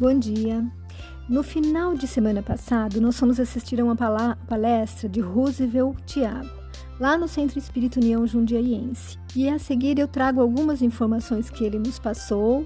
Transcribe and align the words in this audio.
Bom 0.00 0.18
dia. 0.18 0.64
No 1.28 1.42
final 1.42 1.94
de 1.94 2.06
semana 2.06 2.42
passado, 2.42 3.02
nós 3.02 3.18
fomos 3.18 3.38
assistir 3.38 3.78
a 3.78 3.84
uma 3.84 3.94
palestra 3.94 5.06
de 5.06 5.20
Roosevelt 5.20 5.94
Tiago, 6.06 6.48
lá 6.98 7.18
no 7.18 7.28
Centro 7.28 7.58
Espírito 7.58 8.00
União 8.00 8.26
Jundiaiense. 8.26 9.18
E 9.36 9.46
a 9.46 9.58
seguir 9.58 9.98
eu 9.98 10.08
trago 10.08 10.40
algumas 10.40 10.80
informações 10.80 11.50
que 11.50 11.62
ele 11.64 11.78
nos 11.78 11.98
passou, 11.98 12.64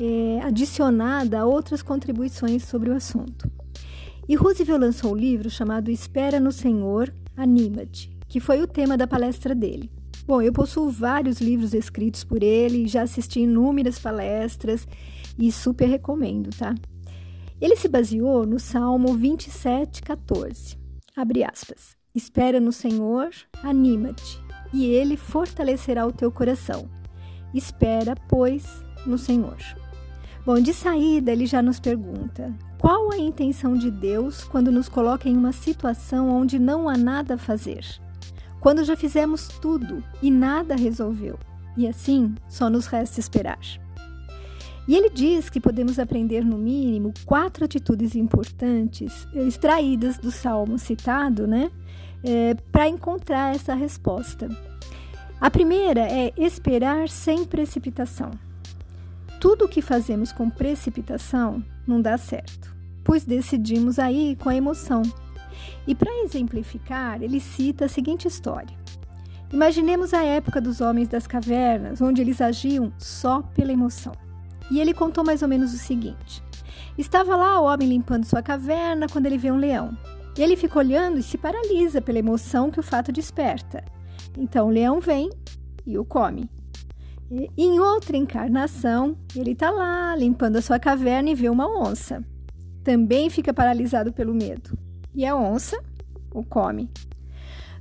é, 0.00 0.40
adicionada 0.42 1.40
a 1.40 1.44
outras 1.44 1.82
contribuições 1.82 2.64
sobre 2.64 2.88
o 2.88 2.96
assunto. 2.96 3.52
E 4.26 4.34
Roosevelt 4.34 4.80
lançou 4.80 5.12
um 5.12 5.16
livro 5.16 5.50
chamado 5.50 5.90
Espera 5.90 6.40
no 6.40 6.50
Senhor, 6.50 7.12
Anima-te, 7.36 8.10
que 8.26 8.40
foi 8.40 8.62
o 8.62 8.66
tema 8.66 8.96
da 8.96 9.06
palestra 9.06 9.54
dele. 9.54 9.90
Bom, 10.26 10.40
eu 10.40 10.52
possuo 10.52 10.88
vários 10.88 11.42
livros 11.42 11.74
escritos 11.74 12.24
por 12.24 12.42
ele, 12.42 12.88
já 12.88 13.02
assisti 13.02 13.40
inúmeras 13.40 13.98
palestras 13.98 14.88
e 15.38 15.50
super 15.50 15.86
recomendo, 15.88 16.50
tá? 16.50 16.74
Ele 17.60 17.76
se 17.76 17.88
baseou 17.88 18.46
no 18.46 18.58
Salmo 18.58 19.14
27, 19.14 20.02
14. 20.02 20.76
Abre 21.16 21.44
aspas. 21.44 21.96
Espera 22.14 22.58
no 22.58 22.72
Senhor, 22.72 23.30
anima-te, 23.62 24.40
e 24.72 24.86
ele 24.86 25.16
fortalecerá 25.16 26.06
o 26.06 26.12
teu 26.12 26.32
coração. 26.32 26.88
Espera, 27.54 28.14
pois, 28.28 28.84
no 29.06 29.16
Senhor. 29.16 29.58
Bom, 30.44 30.60
de 30.60 30.72
saída, 30.72 31.30
ele 31.30 31.46
já 31.46 31.62
nos 31.62 31.78
pergunta: 31.78 32.52
qual 32.78 33.12
a 33.12 33.18
intenção 33.18 33.74
de 33.74 33.90
Deus 33.90 34.42
quando 34.42 34.72
nos 34.72 34.88
coloca 34.88 35.28
em 35.28 35.36
uma 35.36 35.52
situação 35.52 36.28
onde 36.30 36.58
não 36.58 36.88
há 36.88 36.96
nada 36.96 37.34
a 37.34 37.38
fazer? 37.38 37.84
quando 38.60 38.84
já 38.84 38.94
fizemos 38.94 39.48
tudo 39.48 40.04
e 40.22 40.30
nada 40.30 40.76
resolveu, 40.76 41.38
e 41.76 41.88
assim 41.88 42.34
só 42.46 42.68
nos 42.68 42.86
resta 42.86 43.18
esperar. 43.18 43.58
E 44.88 44.94
ele 44.94 45.10
diz 45.10 45.48
que 45.48 45.60
podemos 45.60 45.98
aprender, 45.98 46.44
no 46.44 46.58
mínimo, 46.58 47.12
quatro 47.24 47.64
atitudes 47.64 48.16
importantes 48.16 49.26
extraídas 49.34 50.18
do 50.18 50.30
salmo 50.30 50.78
citado, 50.78 51.46
né, 51.46 51.70
é, 52.24 52.54
para 52.72 52.88
encontrar 52.88 53.54
essa 53.54 53.74
resposta. 53.74 54.48
A 55.40 55.50
primeira 55.50 56.00
é 56.00 56.32
esperar 56.36 57.08
sem 57.08 57.44
precipitação. 57.44 58.30
Tudo 59.40 59.64
o 59.64 59.68
que 59.68 59.80
fazemos 59.80 60.32
com 60.32 60.50
precipitação 60.50 61.64
não 61.86 62.00
dá 62.00 62.18
certo, 62.18 62.74
pois 63.02 63.24
decidimos 63.24 63.98
aí 63.98 64.36
com 64.36 64.48
a 64.48 64.56
emoção 64.56 65.02
e 65.86 65.94
para 65.94 66.22
exemplificar, 66.22 67.22
ele 67.22 67.40
cita 67.40 67.86
a 67.86 67.88
seguinte 67.88 68.28
história. 68.28 68.76
Imaginemos 69.52 70.14
a 70.14 70.22
época 70.22 70.60
dos 70.60 70.80
homens 70.80 71.08
das 71.08 71.26
cavernas, 71.26 72.00
onde 72.00 72.20
eles 72.20 72.40
agiam 72.40 72.92
só 72.98 73.42
pela 73.42 73.72
emoção. 73.72 74.12
E 74.70 74.80
ele 74.80 74.94
contou 74.94 75.24
mais 75.24 75.42
ou 75.42 75.48
menos 75.48 75.74
o 75.74 75.78
seguinte: 75.78 76.42
Estava 76.96 77.36
lá 77.36 77.60
o 77.60 77.64
homem 77.64 77.88
limpando 77.88 78.24
sua 78.24 78.42
caverna 78.42 79.06
quando 79.08 79.26
ele 79.26 79.38
vê 79.38 79.50
um 79.50 79.56
leão. 79.56 79.96
Ele 80.36 80.56
fica 80.56 80.78
olhando 80.78 81.18
e 81.18 81.22
se 81.22 81.36
paralisa 81.36 82.00
pela 82.00 82.18
emoção 82.18 82.70
que 82.70 82.80
o 82.80 82.82
fato 82.82 83.12
desperta. 83.12 83.84
Então 84.38 84.68
o 84.68 84.70
leão 84.70 85.00
vem 85.00 85.30
e 85.86 85.98
o 85.98 86.04
come. 86.04 86.48
E, 87.30 87.48
em 87.56 87.78
outra 87.78 88.16
encarnação, 88.16 89.16
ele 89.36 89.52
está 89.52 89.70
lá 89.70 90.16
limpando 90.16 90.56
a 90.56 90.62
sua 90.62 90.78
caverna 90.78 91.30
e 91.30 91.34
vê 91.34 91.48
uma 91.48 91.68
onça. 91.68 92.24
Também 92.82 93.28
fica 93.28 93.52
paralisado 93.52 94.12
pelo 94.12 94.34
medo 94.34 94.76
e 95.14 95.26
a 95.26 95.36
onça 95.36 95.78
o 96.32 96.42
come. 96.44 96.88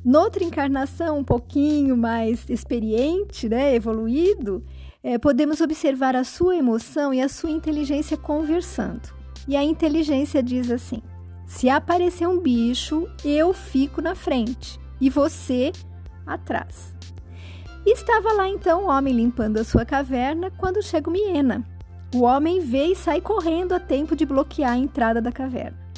Noutra 0.03 0.43
encarnação, 0.43 1.19
um 1.19 1.23
pouquinho 1.23 1.97
mais 1.97 2.49
experiente, 2.49 3.49
né, 3.49 3.75
evoluído, 3.75 4.63
é, 5.03 5.17
podemos 5.17 5.59
observar 5.59 6.15
a 6.15 6.23
sua 6.23 6.55
emoção 6.55 7.13
e 7.13 7.21
a 7.21 7.27
sua 7.27 7.51
inteligência 7.51 8.15
conversando. 8.15 9.13
E 9.47 9.55
a 9.55 9.63
inteligência 9.63 10.41
diz 10.41 10.71
assim: 10.71 11.01
se 11.45 11.69
aparecer 11.69 12.27
um 12.27 12.39
bicho, 12.39 13.07
eu 13.25 13.53
fico 13.53 14.01
na 14.01 14.15
frente 14.15 14.79
e 15.01 15.09
você 15.09 15.71
atrás. 16.25 16.95
Estava 17.85 18.33
lá 18.33 18.47
então 18.47 18.83
o 18.83 18.89
homem 18.89 19.13
limpando 19.13 19.57
a 19.57 19.63
sua 19.63 19.83
caverna 19.83 20.51
quando 20.51 20.83
chega 20.83 21.09
o 21.09 21.13
Miena. 21.13 21.65
O 22.13 22.21
homem 22.21 22.59
vê 22.59 22.87
e 22.87 22.95
sai 22.95 23.19
correndo 23.19 23.73
a 23.73 23.79
tempo 23.79 24.15
de 24.15 24.25
bloquear 24.25 24.73
a 24.73 24.77
entrada 24.77 25.21
da 25.21 25.31
caverna. 25.31 25.88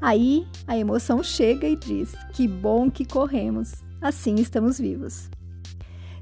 Aí 0.00 0.46
a 0.66 0.78
emoção 0.78 1.22
chega 1.22 1.68
e 1.68 1.76
diz: 1.76 2.14
Que 2.32 2.48
bom 2.48 2.90
que 2.90 3.04
corremos, 3.04 3.74
assim 4.00 4.36
estamos 4.36 4.78
vivos. 4.78 5.28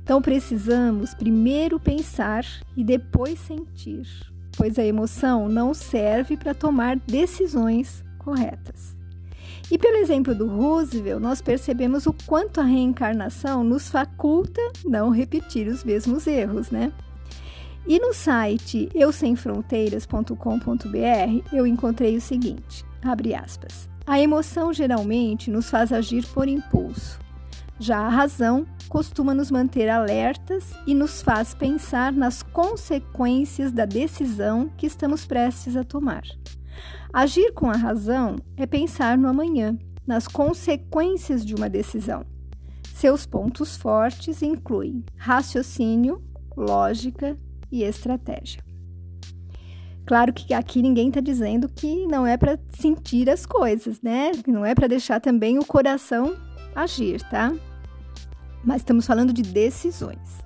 Então 0.02 0.20
precisamos 0.22 1.14
primeiro 1.14 1.78
pensar 1.78 2.44
e 2.76 2.82
depois 2.82 3.38
sentir, 3.38 4.08
pois 4.56 4.78
a 4.78 4.84
emoção 4.84 5.48
não 5.48 5.74
serve 5.74 6.36
para 6.36 6.54
tomar 6.54 6.96
decisões 6.96 8.02
corretas. 8.18 8.96
E 9.70 9.76
pelo 9.76 9.98
exemplo 9.98 10.34
do 10.34 10.46
Roosevelt, 10.46 11.20
nós 11.20 11.42
percebemos 11.42 12.06
o 12.06 12.14
quanto 12.26 12.58
a 12.60 12.64
reencarnação 12.64 13.62
nos 13.62 13.90
faculta 13.90 14.62
não 14.84 15.10
repetir 15.10 15.68
os 15.68 15.84
mesmos 15.84 16.26
erros, 16.26 16.70
né? 16.70 16.90
E 17.86 17.98
no 17.98 18.14
site 18.14 18.88
eusemfronteiras.com.br 18.94 21.52
eu 21.52 21.66
encontrei 21.66 22.16
o 22.16 22.20
seguinte: 22.20 22.87
Abre 23.02 23.34
aspas. 23.34 23.88
A 24.06 24.20
emoção 24.20 24.72
geralmente 24.72 25.50
nos 25.50 25.70
faz 25.70 25.92
agir 25.92 26.26
por 26.28 26.48
impulso. 26.48 27.18
Já 27.78 27.98
a 27.98 28.08
razão 28.08 28.66
costuma 28.88 29.34
nos 29.34 29.50
manter 29.50 29.88
alertas 29.88 30.72
e 30.86 30.94
nos 30.94 31.22
faz 31.22 31.54
pensar 31.54 32.12
nas 32.12 32.42
consequências 32.42 33.70
da 33.70 33.84
decisão 33.84 34.68
que 34.76 34.86
estamos 34.86 35.24
prestes 35.24 35.76
a 35.76 35.84
tomar. 35.84 36.22
Agir 37.12 37.52
com 37.52 37.70
a 37.70 37.76
razão 37.76 38.36
é 38.56 38.66
pensar 38.66 39.16
no 39.16 39.28
amanhã, 39.28 39.78
nas 40.06 40.26
consequências 40.26 41.44
de 41.44 41.54
uma 41.54 41.68
decisão. 41.68 42.24
Seus 42.94 43.26
pontos 43.26 43.76
fortes 43.76 44.42
incluem 44.42 45.04
raciocínio, 45.16 46.22
lógica 46.56 47.38
e 47.70 47.84
estratégia. 47.84 48.67
Claro 50.08 50.32
que 50.32 50.54
aqui 50.54 50.80
ninguém 50.80 51.08
está 51.08 51.20
dizendo 51.20 51.68
que 51.68 52.06
não 52.06 52.26
é 52.26 52.38
para 52.38 52.58
sentir 52.70 53.28
as 53.28 53.44
coisas, 53.44 54.00
né? 54.00 54.32
Não 54.46 54.64
é 54.64 54.74
para 54.74 54.86
deixar 54.86 55.20
também 55.20 55.58
o 55.58 55.64
coração 55.66 56.34
agir, 56.74 57.20
tá? 57.24 57.52
Mas 58.64 58.80
estamos 58.80 59.06
falando 59.06 59.34
de 59.34 59.42
decisões. 59.42 60.38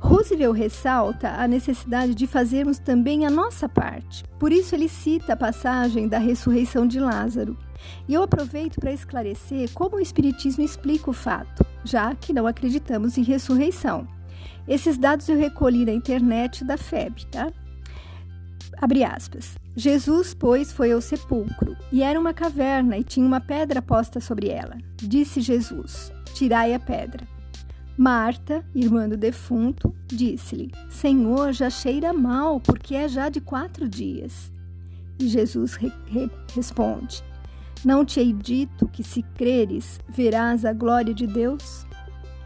Roosevelt 0.00 0.58
ressalta 0.58 1.28
a 1.28 1.46
necessidade 1.46 2.12
de 2.12 2.26
fazermos 2.26 2.80
também 2.80 3.24
a 3.24 3.30
nossa 3.30 3.68
parte. 3.68 4.24
Por 4.36 4.50
isso 4.50 4.74
ele 4.74 4.88
cita 4.88 5.34
a 5.34 5.36
passagem 5.36 6.08
da 6.08 6.18
ressurreição 6.18 6.84
de 6.84 6.98
Lázaro. 6.98 7.56
E 8.08 8.14
eu 8.14 8.24
aproveito 8.24 8.80
para 8.80 8.92
esclarecer 8.92 9.70
como 9.74 9.94
o 9.94 10.00
espiritismo 10.00 10.64
explica 10.64 11.08
o 11.08 11.12
fato, 11.12 11.64
já 11.84 12.16
que 12.16 12.32
não 12.32 12.48
acreditamos 12.48 13.16
em 13.16 13.22
ressurreição. 13.22 14.08
Esses 14.66 14.98
dados 14.98 15.28
eu 15.28 15.38
recolhi 15.38 15.84
na 15.84 15.92
internet 15.92 16.64
da 16.64 16.76
FEB, 16.76 17.26
tá? 17.26 17.52
Abre 18.82 19.04
aspas. 19.04 19.54
Jesus, 19.76 20.34
pois, 20.34 20.72
foi 20.72 20.90
ao 20.90 21.00
sepulcro, 21.00 21.76
e 21.92 22.02
era 22.02 22.18
uma 22.18 22.34
caverna, 22.34 22.98
e 22.98 23.04
tinha 23.04 23.24
uma 23.24 23.40
pedra 23.40 23.80
posta 23.80 24.18
sobre 24.18 24.48
ela. 24.48 24.76
Disse 24.96 25.40
Jesus: 25.40 26.12
Tirai 26.34 26.74
a 26.74 26.80
pedra. 26.80 27.24
Marta, 27.96 28.64
irmã 28.74 29.08
do 29.08 29.16
defunto, 29.16 29.94
disse-lhe: 30.08 30.72
Senhor, 30.90 31.52
já 31.52 31.70
cheira 31.70 32.12
mal, 32.12 32.58
porque 32.58 32.96
é 32.96 33.06
já 33.06 33.28
de 33.28 33.40
quatro 33.40 33.88
dias. 33.88 34.52
E 35.16 35.28
Jesus 35.28 35.74
re 35.74 35.92
re 36.06 36.28
responde: 36.52 37.22
Não 37.84 38.04
te 38.04 38.18
hei 38.18 38.32
dito 38.32 38.88
que, 38.88 39.04
se 39.04 39.22
creres, 39.22 40.00
verás 40.08 40.64
a 40.64 40.72
glória 40.72 41.14
de 41.14 41.28
Deus? 41.28 41.86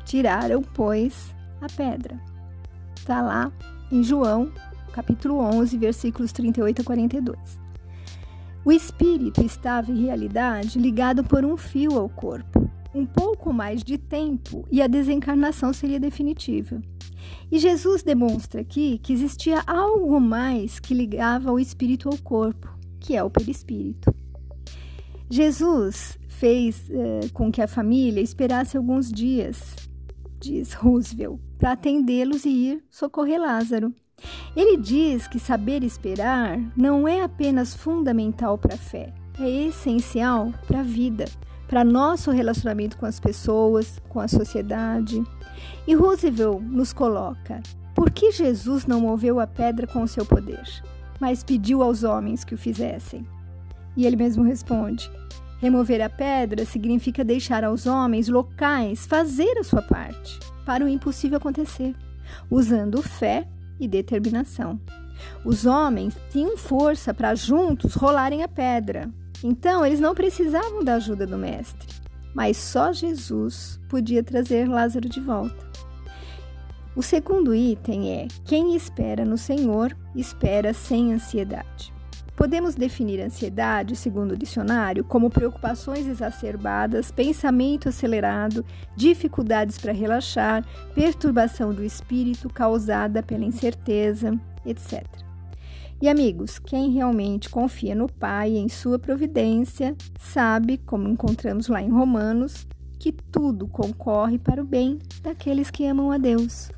Tiraram, 0.04 0.60
pois, 0.60 1.34
a 1.62 1.66
pedra. 1.66 2.20
Está 2.94 3.22
lá 3.22 3.50
em 3.90 4.02
João 4.02 4.52
capítulo 4.96 5.40
11, 5.40 5.76
versículos 5.76 6.32
38 6.32 6.80
a 6.80 6.84
42. 6.86 7.38
O 8.64 8.72
espírito 8.72 9.44
estava, 9.44 9.92
em 9.92 10.06
realidade, 10.06 10.78
ligado 10.78 11.22
por 11.22 11.44
um 11.44 11.54
fio 11.54 11.98
ao 11.98 12.08
corpo. 12.08 12.70
Um 12.94 13.04
pouco 13.04 13.52
mais 13.52 13.84
de 13.84 13.98
tempo 13.98 14.66
e 14.72 14.80
a 14.80 14.86
desencarnação 14.86 15.70
seria 15.74 16.00
definitiva. 16.00 16.80
E 17.52 17.58
Jesus 17.58 18.02
demonstra 18.02 18.62
aqui 18.62 18.98
que 19.02 19.12
existia 19.12 19.62
algo 19.66 20.18
mais 20.18 20.80
que 20.80 20.94
ligava 20.94 21.52
o 21.52 21.60
espírito 21.60 22.08
ao 22.08 22.16
corpo, 22.16 22.74
que 22.98 23.14
é 23.14 23.22
o 23.22 23.28
perispírito. 23.28 24.10
Jesus 25.28 26.18
fez 26.26 26.88
eh, 26.88 27.28
com 27.34 27.52
que 27.52 27.60
a 27.60 27.68
família 27.68 28.22
esperasse 28.22 28.78
alguns 28.78 29.12
dias, 29.12 29.76
diz 30.40 30.72
Roosevelt, 30.72 31.38
para 31.58 31.72
atendê-los 31.72 32.46
e 32.46 32.48
ir 32.48 32.84
socorrer 32.90 33.38
Lázaro. 33.38 33.94
Ele 34.56 34.76
diz 34.76 35.28
que 35.28 35.38
saber 35.38 35.84
esperar 35.84 36.58
não 36.74 37.06
é 37.06 37.22
apenas 37.22 37.74
fundamental 37.74 38.56
para 38.56 38.74
a 38.74 38.78
fé, 38.78 39.12
é 39.38 39.48
essencial 39.48 40.52
para 40.66 40.80
a 40.80 40.82
vida, 40.82 41.26
para 41.68 41.84
nosso 41.84 42.30
relacionamento 42.30 42.96
com 42.96 43.04
as 43.04 43.20
pessoas, 43.20 44.00
com 44.08 44.18
a 44.18 44.26
sociedade. 44.26 45.22
E 45.86 45.94
Roosevelt 45.94 46.62
nos 46.62 46.92
coloca: 46.92 47.62
por 47.94 48.10
que 48.10 48.32
Jesus 48.32 48.86
não 48.86 49.00
moveu 49.00 49.38
a 49.38 49.46
pedra 49.46 49.86
com 49.86 50.02
o 50.02 50.08
seu 50.08 50.24
poder? 50.24 50.64
mas 51.20 51.42
pediu 51.42 51.82
aos 51.82 52.02
homens 52.02 52.44
que 52.44 52.54
o 52.54 52.58
fizessem. 52.58 53.26
E 53.96 54.06
ele 54.06 54.16
mesmo 54.16 54.42
responde: 54.42 55.10
Remover 55.58 56.02
a 56.02 56.08
pedra 56.08 56.64
significa 56.64 57.24
deixar 57.24 57.64
aos 57.64 57.86
homens 57.86 58.28
locais 58.28 59.06
fazer 59.06 59.58
a 59.58 59.64
sua 59.64 59.82
parte 59.82 60.38
para 60.64 60.84
o 60.84 60.88
impossível 60.88 61.38
acontecer, 61.38 61.94
usando 62.50 63.02
fé 63.02 63.46
e 63.78 63.88
determinação. 63.88 64.80
Os 65.44 65.64
homens 65.64 66.16
tinham 66.30 66.56
força 66.56 67.14
para 67.14 67.34
juntos 67.34 67.94
rolarem 67.94 68.42
a 68.42 68.48
pedra, 68.48 69.10
então 69.42 69.84
eles 69.84 70.00
não 70.00 70.14
precisavam 70.14 70.84
da 70.84 70.94
ajuda 70.94 71.26
do 71.26 71.38
Mestre, 71.38 71.88
mas 72.34 72.56
só 72.56 72.92
Jesus 72.92 73.80
podia 73.88 74.22
trazer 74.22 74.68
Lázaro 74.68 75.08
de 75.08 75.20
volta. 75.20 75.66
O 76.94 77.02
segundo 77.02 77.54
item 77.54 78.10
é: 78.12 78.28
quem 78.44 78.74
espera 78.74 79.24
no 79.24 79.36
Senhor 79.36 79.96
espera 80.14 80.72
sem 80.72 81.12
ansiedade. 81.12 81.95
Podemos 82.36 82.74
definir 82.74 83.18
ansiedade, 83.18 83.96
segundo 83.96 84.32
o 84.32 84.36
dicionário, 84.36 85.02
como 85.02 85.30
preocupações 85.30 86.06
exacerbadas, 86.06 87.10
pensamento 87.10 87.88
acelerado, 87.88 88.62
dificuldades 88.94 89.78
para 89.78 89.90
relaxar, 89.90 90.62
perturbação 90.94 91.72
do 91.72 91.82
espírito 91.82 92.50
causada 92.50 93.22
pela 93.22 93.44
incerteza, 93.44 94.38
etc. 94.66 95.06
E 96.00 96.10
amigos, 96.10 96.58
quem 96.58 96.90
realmente 96.90 97.48
confia 97.48 97.94
no 97.94 98.06
Pai 98.06 98.52
e 98.52 98.58
em 98.58 98.68
sua 98.68 98.98
providência, 98.98 99.96
sabe, 100.20 100.76
como 100.76 101.08
encontramos 101.08 101.68
lá 101.68 101.80
em 101.80 101.88
Romanos, 101.88 102.66
que 102.98 103.12
tudo 103.12 103.66
concorre 103.66 104.38
para 104.38 104.60
o 104.60 104.66
bem 104.66 104.98
daqueles 105.22 105.70
que 105.70 105.86
amam 105.86 106.12
a 106.12 106.18
Deus. 106.18 106.70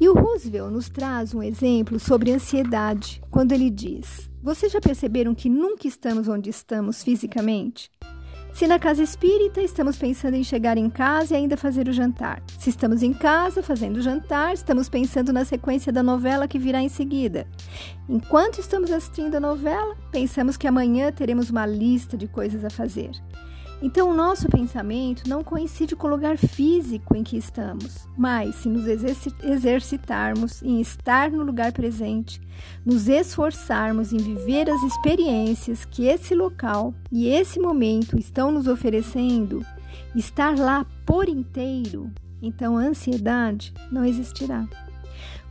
E 0.00 0.08
o 0.08 0.14
Roosevelt 0.14 0.72
nos 0.72 0.88
traz 0.88 1.32
um 1.32 1.40
exemplo 1.44 2.00
sobre 2.00 2.32
ansiedade, 2.32 3.22
quando 3.30 3.52
ele 3.52 3.70
diz: 3.70 4.31
Vocês 4.42 4.72
já 4.72 4.80
perceberam 4.80 5.36
que 5.36 5.48
nunca 5.48 5.86
estamos 5.86 6.26
onde 6.26 6.50
estamos 6.50 7.04
fisicamente? 7.04 7.88
Se 8.52 8.66
na 8.66 8.76
casa 8.76 9.00
espírita 9.00 9.62
estamos 9.62 9.96
pensando 9.96 10.34
em 10.34 10.42
chegar 10.42 10.76
em 10.76 10.90
casa 10.90 11.32
e 11.32 11.36
ainda 11.36 11.56
fazer 11.56 11.86
o 11.86 11.92
jantar. 11.92 12.42
Se 12.58 12.68
estamos 12.68 13.04
em 13.04 13.12
casa 13.12 13.62
fazendo 13.62 13.98
o 13.98 14.02
jantar, 14.02 14.52
estamos 14.52 14.88
pensando 14.88 15.32
na 15.32 15.44
sequência 15.44 15.92
da 15.92 16.02
novela 16.02 16.48
que 16.48 16.58
virá 16.58 16.82
em 16.82 16.88
seguida. 16.88 17.46
Enquanto 18.08 18.58
estamos 18.58 18.90
assistindo 18.90 19.36
a 19.36 19.40
novela, 19.40 19.96
pensamos 20.10 20.56
que 20.56 20.66
amanhã 20.66 21.12
teremos 21.12 21.48
uma 21.48 21.64
lista 21.64 22.16
de 22.16 22.26
coisas 22.26 22.64
a 22.64 22.68
fazer. 22.68 23.12
Então, 23.84 24.10
o 24.10 24.14
nosso 24.14 24.48
pensamento 24.48 25.28
não 25.28 25.42
coincide 25.42 25.96
com 25.96 26.06
o 26.06 26.10
lugar 26.10 26.38
físico 26.38 27.16
em 27.16 27.24
que 27.24 27.36
estamos, 27.36 28.08
mas 28.16 28.54
se 28.54 28.68
nos 28.68 28.86
exercitarmos 29.42 30.62
em 30.62 30.80
estar 30.80 31.32
no 31.32 31.42
lugar 31.42 31.72
presente, 31.72 32.40
nos 32.86 33.08
esforçarmos 33.08 34.12
em 34.12 34.18
viver 34.18 34.70
as 34.70 34.80
experiências 34.84 35.84
que 35.84 36.06
esse 36.06 36.32
local 36.32 36.94
e 37.10 37.26
esse 37.26 37.58
momento 37.58 38.16
estão 38.16 38.52
nos 38.52 38.68
oferecendo, 38.68 39.66
estar 40.14 40.56
lá 40.56 40.86
por 41.04 41.28
inteiro, 41.28 42.08
então 42.40 42.78
a 42.78 42.82
ansiedade 42.82 43.74
não 43.90 44.04
existirá. 44.04 44.64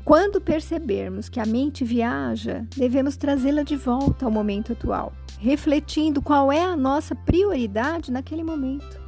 Quando 0.05 0.41
percebermos 0.41 1.29
que 1.29 1.39
a 1.39 1.45
mente 1.45 1.83
viaja, 1.83 2.65
devemos 2.75 3.17
trazê-la 3.17 3.61
de 3.61 3.75
volta 3.75 4.25
ao 4.25 4.31
momento 4.31 4.71
atual, 4.71 5.13
refletindo 5.41 6.21
qual 6.21 6.51
é 6.51 6.63
a 6.63 6.77
nossa 6.77 7.15
prioridade 7.15 8.11
naquele 8.11 8.43
momento. 8.43 9.01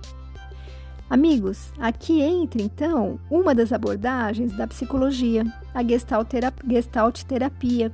Amigos, 1.08 1.72
aqui 1.78 2.22
entra 2.22 2.60
então 2.60 3.20
uma 3.30 3.54
das 3.54 3.72
abordagens 3.72 4.52
da 4.52 4.66
psicologia, 4.66 5.46
a 5.76 5.84
Gestalt 5.84 7.24
terapia, 7.24 7.92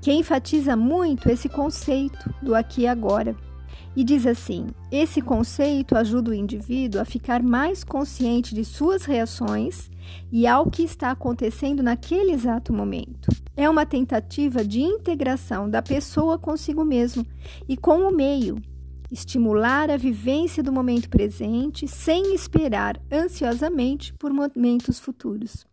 que 0.00 0.12
enfatiza 0.12 0.76
muito 0.76 1.28
esse 1.28 1.48
conceito 1.48 2.32
do 2.40 2.54
aqui 2.54 2.82
e 2.82 2.86
agora 2.86 3.34
e 3.96 4.04
diz 4.04 4.26
assim: 4.26 4.68
esse 4.90 5.20
conceito 5.20 5.96
ajuda 5.96 6.30
o 6.30 6.34
indivíduo 6.34 7.00
a 7.00 7.04
ficar 7.04 7.42
mais 7.42 7.84
consciente 7.84 8.54
de 8.54 8.64
suas 8.64 9.04
reações 9.04 9.90
e 10.30 10.46
ao 10.46 10.70
que 10.70 10.82
está 10.82 11.10
acontecendo 11.10 11.82
naquele 11.82 12.32
exato 12.32 12.72
momento. 12.72 13.28
É 13.56 13.68
uma 13.68 13.84
tentativa 13.84 14.64
de 14.64 14.80
integração 14.80 15.68
da 15.68 15.82
pessoa 15.82 16.38
consigo 16.38 16.84
mesmo 16.84 17.26
e 17.68 17.76
com 17.76 18.08
o 18.08 18.14
meio, 18.14 18.56
estimular 19.10 19.90
a 19.90 19.96
vivência 19.96 20.62
do 20.62 20.72
momento 20.72 21.08
presente 21.08 21.86
sem 21.88 22.34
esperar 22.34 23.00
ansiosamente 23.12 24.14
por 24.14 24.32
momentos 24.32 25.00
futuros. 25.00 25.66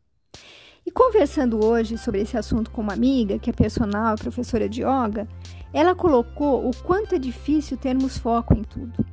E 0.85 0.91
conversando 0.91 1.63
hoje 1.65 1.97
sobre 1.97 2.21
esse 2.21 2.37
assunto 2.37 2.71
com 2.71 2.81
uma 2.81 2.93
amiga, 2.93 3.37
que 3.37 3.49
é 3.49 3.53
personal 3.53 4.15
professora 4.15 4.69
de 4.69 4.83
yoga, 4.83 5.27
ela 5.73 5.95
colocou 5.95 6.67
o 6.67 6.75
quanto 6.83 7.15
é 7.15 7.19
difícil 7.19 7.77
termos 7.77 8.17
foco 8.17 8.53
em 8.53 8.63
tudo. 8.63 9.05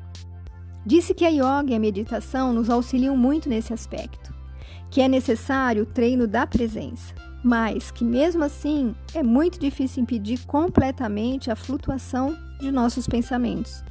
Disse 0.86 1.14
que 1.14 1.24
a 1.24 1.28
yoga 1.28 1.70
e 1.70 1.74
a 1.74 1.80
meditação 1.80 2.52
nos 2.52 2.68
auxiliam 2.68 3.16
muito 3.16 3.48
nesse 3.48 3.72
aspecto, 3.72 4.34
que 4.90 5.00
é 5.00 5.08
necessário 5.08 5.82
o 5.82 5.86
treino 5.86 6.26
da 6.26 6.46
presença, 6.46 7.14
mas 7.42 7.90
que 7.90 8.04
mesmo 8.04 8.44
assim 8.44 8.94
é 9.14 9.22
muito 9.22 9.58
difícil 9.58 10.02
impedir 10.02 10.44
completamente 10.46 11.50
a 11.50 11.56
flutuação 11.56 12.36
de 12.60 12.70
nossos 12.70 13.06
pensamentos. 13.06 13.82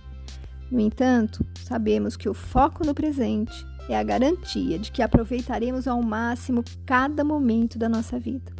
No 0.71 0.79
entanto, 0.79 1.45
sabemos 1.63 2.15
que 2.15 2.29
o 2.29 2.33
foco 2.33 2.85
no 2.85 2.93
presente 2.93 3.65
é 3.89 3.97
a 3.97 4.03
garantia 4.03 4.79
de 4.79 4.91
que 4.91 5.01
aproveitaremos 5.01 5.87
ao 5.87 6.01
máximo 6.01 6.63
cada 6.85 7.23
momento 7.23 7.77
da 7.77 7.89
nossa 7.89 8.19
vida. 8.19 8.51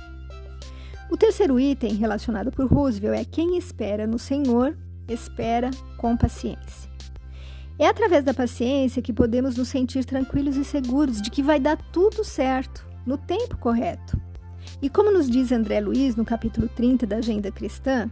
O 1.14 1.16
terceiro 1.16 1.60
item 1.60 1.94
relacionado 1.94 2.52
por 2.52 2.66
Roosevelt 2.66 3.22
é 3.22 3.24
quem 3.24 3.56
espera 3.56 4.08
no 4.08 4.18
Senhor, 4.18 4.76
espera 5.08 5.70
com 6.00 6.18
paciência. 6.18 6.90
É 7.78 7.86
através 7.86 8.24
da 8.24 8.34
paciência 8.34 9.00
que 9.00 9.14
podemos 9.14 9.56
nos 9.56 9.68
sentir 9.68 10.06
tranquilos 10.06 10.58
e 10.58 10.66
seguros 10.66 11.22
de 11.22 11.30
que 11.30 11.44
vai 11.44 11.60
dar 11.60 11.78
tudo 11.92 12.24
certo, 12.24 12.84
no 13.06 13.16
tempo 13.16 13.56
correto. 13.58 14.20
E 14.82 14.90
como 14.90 15.12
nos 15.12 15.30
diz 15.30 15.52
André 15.52 15.82
Luiz 15.82 16.16
no 16.16 16.26
capítulo 16.26 16.68
30 16.68 17.06
da 17.06 17.18
Agenda 17.18 17.52
Cristã, 17.52 18.10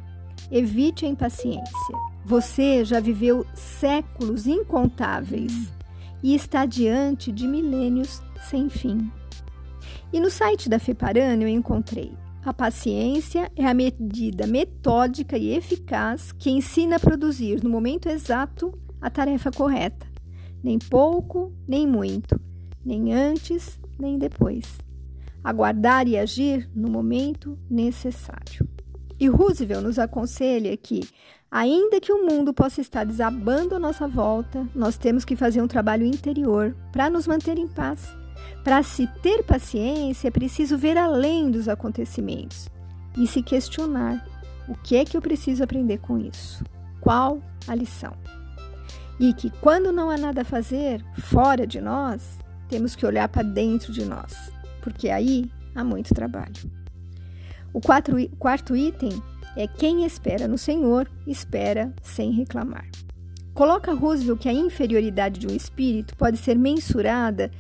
evite 0.52 1.04
a 1.04 1.10
impaciência. 1.10 1.96
Você 2.24 2.86
já 2.86 3.00
viveu 3.00 3.44
séculos 3.56 4.46
incontáveis 4.46 5.74
e 6.22 6.36
está 6.36 6.68
diante 6.68 7.32
de 7.32 7.48
milênios 7.48 8.22
sem 8.48 8.70
fim. 8.70 9.12
E 10.14 10.20
no 10.20 10.30
site 10.30 10.70
da 10.70 10.78
FEPARAN 10.78 11.42
eu 11.42 11.48
encontrei 11.48 12.12
a 12.44 12.54
paciência 12.54 13.52
é 13.56 13.66
a 13.66 13.74
medida 13.74 14.48
metódica 14.48 15.38
e 15.38 15.56
eficaz 15.56 16.32
que 16.32 16.50
ensina 16.50 16.96
a 16.96 17.00
produzir 17.00 17.64
no 17.64 17.70
momento 17.70 18.10
exato 18.10 18.74
a 19.00 19.10
tarefa 19.10 19.52
correta, 19.52 20.08
nem 20.64 20.80
pouco, 20.80 21.54
nem 21.68 21.88
muito, 21.88 22.40
nem 22.84 23.14
antes, 23.14 23.80
nem 24.00 24.18
depois. 24.18 24.80
Aguardar 25.44 26.08
e 26.08 26.18
agir 26.18 26.70
no 26.76 26.90
momento 26.90 27.58
necessário. 27.70 28.68
E 29.20 29.28
Roosevelt 29.28 29.84
nos 29.84 30.00
aconselha 30.00 30.76
que, 30.78 31.02
ainda 31.50 32.00
que 32.00 32.12
o 32.12 32.26
mundo 32.26 32.54
possa 32.54 32.82
estar 32.82 33.04
desabando 33.04 33.76
à 33.76 33.80
nossa 33.80 34.08
volta, 34.08 34.68
nós 34.74 34.98
temos 34.98 35.24
que 35.24 35.36
fazer 35.36 35.62
um 35.62 35.68
trabalho 35.68 36.06
interior 36.06 36.76
para 36.92 37.10
nos 37.10 37.28
manter 37.28 37.58
em 37.58 37.68
paz 37.68 38.16
para 38.64 38.84
se 38.84 39.08
ter 39.22 39.44
paciência, 39.44 40.28
é 40.28 40.32
preciso 40.32 40.78
ver 40.78 40.98
além 40.98 41.50
dos 41.50 41.68
acontecimentos 41.68 42.70
e 43.18 43.26
se 43.26 43.42
questionar: 43.42 44.26
o 44.68 44.76
que 44.76 44.96
é 44.96 45.06
que 45.06 45.18
eu 45.18 45.22
preciso 45.22 45.64
aprender 45.64 45.98
com 45.98 46.18
isso? 46.18 46.64
Qual 47.00 47.42
a 47.68 47.76
lição? 47.76 48.14
E 49.20 49.34
que 49.34 49.50
quando 49.50 49.92
não 49.92 50.10
há 50.10 50.18
nada 50.18 50.42
a 50.42 50.46
fazer 50.46 51.04
fora 51.16 51.66
de 51.66 51.80
nós, 51.82 52.40
temos 52.68 52.96
que 52.96 53.06
olhar 53.06 53.28
para 53.28 53.44
dentro 53.44 53.92
de 53.92 54.06
nós, 54.06 54.52
porque 54.82 55.10
aí 55.10 55.52
há 55.76 55.84
muito 55.84 56.14
trabalho. 56.14 56.72
O 57.74 57.80
quatro, 57.80 58.18
quarto 58.38 58.76
item 58.76 59.22
é 59.56 59.68
quem 59.68 60.06
espera 60.06 60.48
no 60.48 60.58
Senhor, 60.58 61.10
espera 61.28 61.94
sem 62.02 62.32
reclamar. 62.32 62.88
Coloca 63.54 63.94
Roosevelt 63.94 64.40
que 64.40 64.50
a 64.50 64.54
inferioridade 64.54 65.40
de 65.40 65.48
um 65.48 65.56
espírito 65.56 66.16
pode 66.16 66.38
ser 66.38 66.58
mensurada 66.58 67.52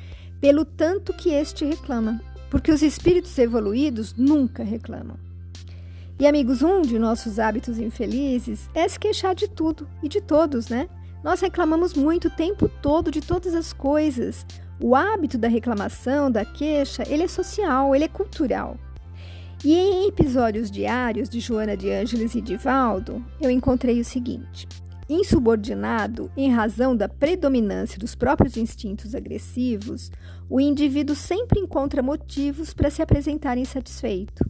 pelo 0.41 0.65
tanto 0.65 1.13
que 1.13 1.29
este 1.29 1.63
reclama, 1.63 2.19
porque 2.49 2.71
os 2.71 2.81
espíritos 2.81 3.37
evoluídos 3.37 4.15
nunca 4.17 4.63
reclamam. 4.63 5.17
E 6.19 6.27
amigos, 6.27 6.61
um 6.61 6.81
de 6.81 6.99
nossos 6.99 7.39
hábitos 7.39 7.79
infelizes 7.79 8.69
é 8.73 8.87
se 8.87 8.99
queixar 8.99 9.33
de 9.33 9.47
tudo 9.47 9.87
e 10.03 10.09
de 10.09 10.19
todos, 10.19 10.67
né? 10.67 10.89
Nós 11.23 11.39
reclamamos 11.39 11.93
muito 11.93 12.27
o 12.27 12.31
tempo 12.31 12.67
todo 12.81 13.11
de 13.11 13.21
todas 13.21 13.53
as 13.53 13.71
coisas. 13.71 14.45
O 14.79 14.95
hábito 14.95 15.37
da 15.37 15.47
reclamação, 15.47 16.31
da 16.31 16.43
queixa, 16.43 17.03
ele 17.07 17.23
é 17.23 17.27
social, 17.27 17.95
ele 17.95 18.05
é 18.05 18.07
cultural. 18.07 18.77
E 19.63 19.73
em 19.73 20.07
episódios 20.07 20.71
diários 20.71 21.29
de 21.29 21.39
Joana 21.39 21.77
de 21.77 21.91
Ângeles 21.91 22.33
e 22.33 22.41
Divaldo, 22.41 23.23
eu 23.39 23.51
encontrei 23.51 23.99
o 23.99 24.05
seguinte: 24.05 24.67
Insubordinado 25.13 26.31
em 26.37 26.49
razão 26.49 26.95
da 26.95 27.09
predominância 27.09 27.99
dos 27.99 28.15
próprios 28.15 28.55
instintos 28.55 29.13
agressivos, 29.13 30.09
o 30.49 30.57
indivíduo 30.57 31.17
sempre 31.17 31.59
encontra 31.59 32.01
motivos 32.01 32.73
para 32.73 32.89
se 32.89 33.01
apresentar 33.01 33.57
insatisfeito. 33.57 34.41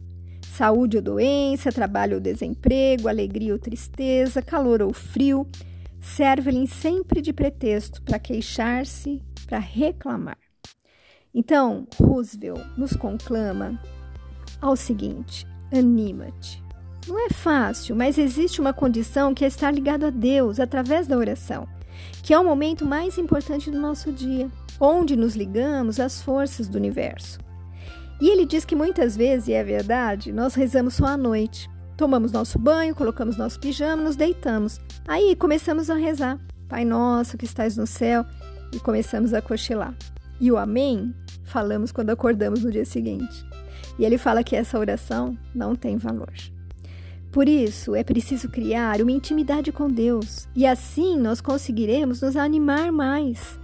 Saúde 0.56 0.98
ou 0.98 1.02
doença, 1.02 1.72
trabalho 1.72 2.14
ou 2.14 2.20
desemprego, 2.20 3.08
alegria 3.08 3.52
ou 3.52 3.58
tristeza, 3.58 4.40
calor 4.40 4.82
ou 4.82 4.92
frio, 4.92 5.48
serve-lhe 6.00 6.68
sempre 6.68 7.20
de 7.20 7.32
pretexto 7.32 8.00
para 8.00 8.20
queixar-se, 8.20 9.20
para 9.48 9.58
reclamar. 9.58 10.38
Então, 11.34 11.88
Roosevelt 12.00 12.62
nos 12.78 12.92
conclama 12.92 13.82
ao 14.60 14.76
seguinte: 14.76 15.44
anima-te. 15.72 16.62
Não 17.06 17.18
é 17.26 17.28
fácil, 17.30 17.96
mas 17.96 18.16
existe 18.16 18.60
uma 18.60 18.72
condição 18.72 19.34
que 19.34 19.44
é 19.44 19.48
estar 19.48 19.72
ligado 19.72 20.06
a 20.06 20.10
Deus 20.10 20.60
através 20.60 21.06
da 21.06 21.16
oração, 21.16 21.68
que 22.22 22.32
é 22.32 22.38
o 22.38 22.44
momento 22.44 22.86
mais 22.86 23.18
importante 23.18 23.70
do 23.70 23.80
nosso 23.80 24.12
dia, 24.12 24.48
onde 24.78 25.16
nos 25.16 25.34
ligamos 25.34 25.98
às 25.98 26.22
forças 26.22 26.68
do 26.68 26.78
universo. 26.78 27.40
E 28.20 28.28
ele 28.28 28.46
diz 28.46 28.64
que 28.64 28.76
muitas 28.76 29.16
vezes, 29.16 29.48
e 29.48 29.52
é 29.52 29.64
verdade, 29.64 30.32
nós 30.32 30.54
rezamos 30.54 30.94
só 30.94 31.06
à 31.06 31.16
noite. 31.16 31.68
Tomamos 31.96 32.30
nosso 32.30 32.56
banho, 32.56 32.94
colocamos 32.94 33.36
nosso 33.36 33.58
pijama, 33.58 34.00
nos 34.00 34.14
deitamos. 34.14 34.80
Aí 35.08 35.34
começamos 35.34 35.90
a 35.90 35.94
rezar. 35.94 36.38
Pai 36.68 36.84
nosso 36.84 37.36
que 37.36 37.44
estás 37.44 37.76
no 37.76 37.86
céu, 37.86 38.24
e 38.72 38.78
começamos 38.78 39.34
a 39.34 39.42
cochilar. 39.42 39.94
E 40.40 40.52
o 40.52 40.56
amém 40.56 41.12
falamos 41.44 41.90
quando 41.90 42.10
acordamos 42.10 42.62
no 42.62 42.70
dia 42.70 42.84
seguinte. 42.84 43.44
E 43.98 44.04
ele 44.04 44.16
fala 44.16 44.44
que 44.44 44.56
essa 44.56 44.78
oração 44.78 45.36
não 45.54 45.74
tem 45.74 45.96
valor. 45.96 46.32
Por 47.32 47.48
isso, 47.48 47.94
é 47.94 48.04
preciso 48.04 48.50
criar 48.50 49.00
uma 49.00 49.10
intimidade 49.10 49.72
com 49.72 49.88
Deus, 49.88 50.46
e 50.54 50.66
assim 50.66 51.18
nós 51.18 51.40
conseguiremos 51.40 52.20
nos 52.20 52.36
animar 52.36 52.92
mais. 52.92 53.58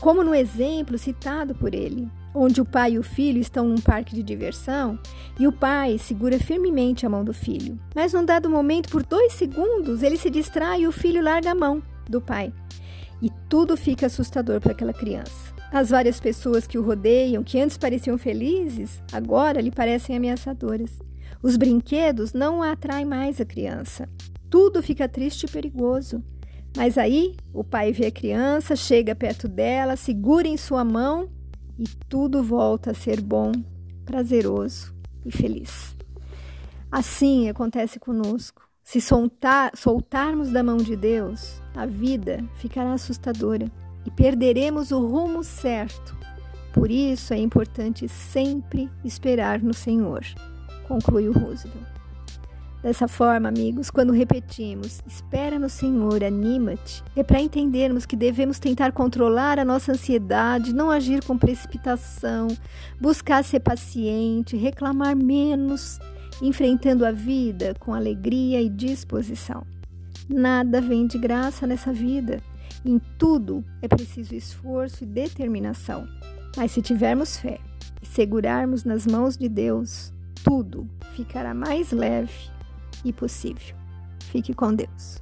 Como 0.00 0.24
no 0.24 0.34
exemplo 0.34 0.96
citado 0.96 1.54
por 1.54 1.74
ele, 1.74 2.08
onde 2.34 2.62
o 2.62 2.64
pai 2.64 2.92
e 2.92 2.98
o 2.98 3.02
filho 3.02 3.38
estão 3.38 3.68
num 3.68 3.80
parque 3.80 4.14
de 4.14 4.22
diversão 4.22 4.98
e 5.38 5.46
o 5.46 5.52
pai 5.52 5.98
segura 5.98 6.38
firmemente 6.38 7.04
a 7.04 7.10
mão 7.10 7.22
do 7.22 7.34
filho. 7.34 7.78
Mas 7.94 8.14
num 8.14 8.24
dado 8.24 8.48
momento, 8.48 8.88
por 8.88 9.02
dois 9.02 9.34
segundos, 9.34 10.02
ele 10.02 10.16
se 10.16 10.30
distrai 10.30 10.82
e 10.82 10.86
o 10.86 10.92
filho 10.92 11.22
larga 11.22 11.50
a 11.50 11.54
mão 11.54 11.82
do 12.08 12.22
pai. 12.22 12.50
E 13.20 13.30
tudo 13.50 13.76
fica 13.76 14.06
assustador 14.06 14.62
para 14.62 14.72
aquela 14.72 14.94
criança. 14.94 15.52
As 15.70 15.90
várias 15.90 16.18
pessoas 16.18 16.66
que 16.66 16.78
o 16.78 16.82
rodeiam, 16.82 17.44
que 17.44 17.60
antes 17.60 17.76
pareciam 17.76 18.16
felizes, 18.16 19.02
agora 19.12 19.60
lhe 19.60 19.70
parecem 19.70 20.16
ameaçadoras. 20.16 21.09
Os 21.42 21.56
brinquedos 21.56 22.32
não 22.32 22.62
atraem 22.62 23.04
mais 23.04 23.40
a 23.40 23.44
criança. 23.44 24.08
Tudo 24.48 24.82
fica 24.82 25.08
triste 25.08 25.44
e 25.44 25.50
perigoso. 25.50 26.22
Mas 26.76 26.96
aí 26.96 27.36
o 27.52 27.64
pai 27.64 27.92
vê 27.92 28.06
a 28.06 28.12
criança, 28.12 28.76
chega 28.76 29.14
perto 29.14 29.48
dela, 29.48 29.96
segura 29.96 30.46
em 30.46 30.56
sua 30.56 30.84
mão 30.84 31.28
e 31.78 31.84
tudo 32.08 32.42
volta 32.42 32.92
a 32.92 32.94
ser 32.94 33.20
bom, 33.20 33.52
prazeroso 34.04 34.94
e 35.24 35.32
feliz. 35.32 35.96
Assim 36.90 37.48
acontece 37.48 37.98
conosco. 37.98 38.68
Se 38.82 39.00
soltar, 39.00 39.72
soltarmos 39.76 40.50
da 40.50 40.62
mão 40.62 40.76
de 40.76 40.96
Deus, 40.96 41.62
a 41.74 41.86
vida 41.86 42.44
ficará 42.56 42.92
assustadora 42.92 43.70
e 44.04 44.10
perderemos 44.10 44.90
o 44.90 45.06
rumo 45.06 45.44
certo. 45.44 46.16
Por 46.72 46.90
isso 46.90 47.32
é 47.32 47.38
importante 47.38 48.08
sempre 48.08 48.90
esperar 49.04 49.62
no 49.62 49.72
Senhor, 49.74 50.24
conclui 50.90 51.28
o 51.28 51.32
Roosevelt. 51.32 51.86
Dessa 52.82 53.06
forma, 53.06 53.48
amigos, 53.48 53.90
quando 53.90 54.12
repetimos 54.12 55.00
espera 55.06 55.56
no 55.56 55.68
Senhor, 55.68 56.24
anima-te, 56.24 57.04
é 57.14 57.22
para 57.22 57.40
entendermos 57.40 58.06
que 58.06 58.16
devemos 58.16 58.58
tentar 58.58 58.90
controlar 58.90 59.58
a 59.58 59.64
nossa 59.64 59.92
ansiedade, 59.92 60.74
não 60.74 60.90
agir 60.90 61.22
com 61.24 61.38
precipitação, 61.38 62.48
buscar 63.00 63.44
ser 63.44 63.60
paciente, 63.60 64.56
reclamar 64.56 65.14
menos, 65.14 66.00
enfrentando 66.42 67.06
a 67.06 67.12
vida 67.12 67.74
com 67.78 67.94
alegria 67.94 68.60
e 68.60 68.68
disposição. 68.68 69.64
Nada 70.28 70.80
vem 70.80 71.06
de 71.06 71.18
graça 71.18 71.66
nessa 71.68 71.92
vida. 71.92 72.40
Em 72.84 72.98
tudo 73.16 73.62
é 73.80 73.86
preciso 73.86 74.34
esforço 74.34 75.04
e 75.04 75.06
determinação. 75.06 76.08
Mas 76.56 76.72
se 76.72 76.82
tivermos 76.82 77.36
fé 77.36 77.60
e 78.02 78.06
segurarmos 78.06 78.84
nas 78.84 79.06
mãos 79.06 79.36
de 79.36 79.48
Deus, 79.48 80.12
tudo 80.44 80.88
ficará 81.14 81.54
mais 81.54 81.92
leve 81.92 82.50
e 83.04 83.12
possível. 83.12 83.76
Fique 84.30 84.54
com 84.54 84.74
Deus. 84.74 85.20